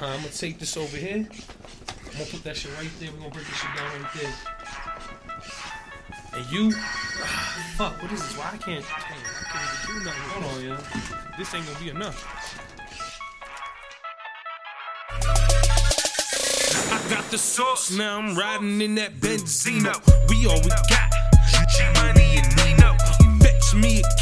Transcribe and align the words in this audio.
Alright, 0.00 0.16
I'm 0.16 0.22
gonna 0.22 0.32
take 0.32 0.58
this 0.58 0.78
over 0.78 0.96
here. 0.96 1.16
I'm 1.16 2.12
gonna 2.12 2.24
put 2.30 2.42
that 2.44 2.56
shit 2.56 2.72
right 2.78 2.88
there. 3.00 3.10
We're 3.12 3.18
gonna 3.18 3.30
break 3.30 3.46
this 3.46 3.56
shit 3.56 3.68
down 3.76 4.00
right 4.00 4.12
there. 4.14 4.32
And 6.32 6.50
you, 6.50 6.72
ah, 6.74 7.74
fuck, 7.76 8.02
what 8.02 8.10
is 8.10 8.22
this? 8.22 8.38
Why 8.38 8.46
I 8.46 8.56
can't? 8.56 8.64
Damn, 8.64 8.80
I 8.80 9.44
can't 9.52 9.68
even 9.84 9.98
do 9.98 10.04
nothing. 10.06 10.22
Hold 10.30 10.44
on, 10.54 10.64
yo. 10.64 10.76
This 11.36 11.54
ain't 11.54 11.66
gonna 11.66 11.78
be 11.80 11.90
enough. 11.90 12.16
I 16.90 17.10
got 17.10 17.30
the 17.30 17.36
sauce, 17.36 17.90
now 17.90 18.16
I'm 18.20 18.34
riding 18.34 18.80
in 18.80 18.94
that 18.94 19.20
Benzino. 19.20 19.92
We 20.30 20.46
all 20.46 20.62
we 20.62 20.70
got. 20.88 21.12
G 21.76 21.84
money 22.00 22.38
and 22.38 22.56
Nino. 22.56 22.96
Fetch 23.42 23.74
me 23.74 24.00
a 24.00 24.19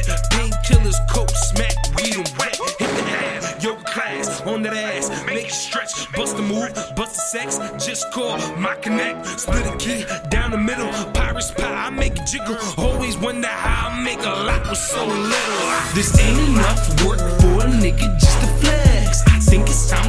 out 0.00 0.08
yet. 0.08 0.30
Painkillers, 0.30 0.96
coke, 1.08 1.30
smack, 1.30 1.74
weed, 1.96 2.16
and 2.16 2.32
wet. 2.38 2.56
Hit 2.78 2.88
the 2.88 3.10
ass, 3.10 3.64
yoga 3.64 3.82
class, 3.84 4.40
on 4.42 4.62
that 4.62 4.74
ass. 4.74 5.10
Make 5.26 5.46
it 5.46 5.52
stretch, 5.52 6.12
bust 6.12 6.36
a 6.38 6.42
move, 6.42 6.72
bust 6.96 7.16
a 7.16 7.20
sex. 7.20 7.58
Just 7.84 8.10
call 8.12 8.38
my 8.56 8.74
connect. 8.76 9.26
Split 9.26 9.66
a 9.66 9.76
key 9.76 10.04
down 10.28 10.50
the 10.52 10.58
middle. 10.58 10.90
Pirates 11.12 11.50
pie, 11.50 11.86
I 11.86 11.90
make 11.90 12.16
it 12.16 12.26
jiggle. 12.26 12.56
Always 12.78 13.16
wonder 13.18 13.48
how 13.48 13.88
I 13.88 14.02
make 14.02 14.20
a 14.20 14.34
lot 14.48 14.68
with 14.68 14.78
so 14.78 15.04
little. 15.06 15.60
This 15.94 16.18
ain't 16.18 16.38
enough 16.50 17.04
work 17.04 17.20
for 17.40 17.66
a 17.66 17.70
nigga 17.70 18.06
just 18.18 18.40
to 18.40 18.46
flex. 18.60 19.22
I 19.26 19.38
think 19.40 19.68
it's 19.68 19.88
time 19.90 19.99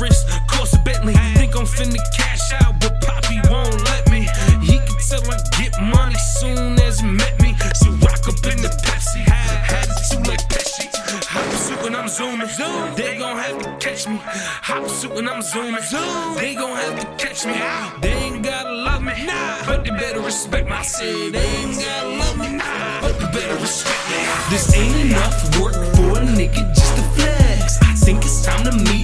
Wrist, 0.00 0.28
course 0.46 0.74
a 0.74 0.78
Bentley. 0.78 1.14
Think 1.34 1.56
I'm 1.56 1.66
finna 1.66 1.98
cash 2.16 2.52
out, 2.62 2.80
but 2.80 3.00
Poppy 3.02 3.40
won't 3.50 3.82
let 3.84 4.08
me. 4.10 4.28
He 4.62 4.78
can 4.78 4.96
tell 5.08 5.22
I 5.30 5.38
get 5.58 5.74
money 5.82 6.14
soon 6.38 6.78
as 6.80 7.00
he 7.00 7.06
met 7.06 7.40
me. 7.42 7.56
So 7.74 7.90
rock 8.06 8.22
up 8.28 8.38
in 8.46 8.62
the 8.62 8.70
Pepsi. 8.84 9.26
Attitude 9.26 10.26
like 10.26 10.42
Pesci. 10.48 10.86
Hop 11.26 11.50
suit 11.54 11.82
when 11.82 11.94
I'm 11.96 12.08
zooming. 12.08 12.48
Zoom. 12.48 12.94
They 12.94 13.18
gon' 13.18 13.36
have 13.36 13.58
to 13.62 13.76
catch 13.78 14.06
me. 14.08 14.18
Hop 14.22 14.88
suit 14.88 15.14
when 15.14 15.28
I'm 15.28 15.42
zooming. 15.42 15.82
Zoom. 15.82 16.34
They 16.36 16.54
gon' 16.54 16.76
have 16.76 17.00
to 17.00 17.06
catch 17.24 17.44
me. 17.46 17.58
They 18.00 18.12
ain't 18.12 18.44
gotta 18.44 18.70
love 18.72 19.02
me, 19.02 19.26
nah. 19.26 19.64
but 19.66 19.84
they 19.84 19.90
better 19.90 20.20
respect 20.20 20.68
my 20.68 20.82
city. 20.82 21.30
They 21.30 21.46
ain't 21.60 21.78
gotta 21.78 22.08
love 22.08 22.38
me, 22.38 22.56
nah. 22.56 23.00
but 23.00 23.18
they 23.18 23.26
better 23.40 23.56
respect 23.56 24.02
me. 24.10 24.16
This 24.50 24.74
ain't 24.74 25.10
enough 25.10 25.58
work 25.60 25.74
for 25.96 26.18
a 26.18 26.24
nigga 26.38 26.62
just 26.74 26.96
to 26.96 27.02
flex. 27.16 27.78
I 27.82 27.94
think 27.94 28.24
it's 28.24 28.44
time 28.44 28.64
to 28.64 28.72
meet. 28.72 28.97